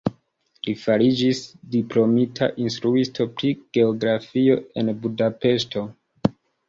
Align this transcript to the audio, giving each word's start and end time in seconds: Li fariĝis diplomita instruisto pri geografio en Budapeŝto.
Li 0.67 0.71
fariĝis 0.83 1.41
diplomita 1.75 2.47
instruisto 2.63 3.27
pri 3.35 3.51
geografio 3.79 4.57
en 4.83 4.91
Budapeŝto. 5.05 5.85